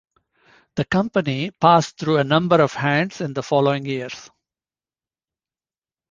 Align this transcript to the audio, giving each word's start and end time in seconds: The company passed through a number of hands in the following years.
The 0.77 0.85
company 0.85 1.51
passed 1.51 1.99
through 1.99 2.17
a 2.17 2.23
number 2.23 2.59
of 2.59 2.73
hands 2.73 3.21
in 3.21 3.33
the 3.35 3.43
following 3.43 3.85
years. 3.85 4.31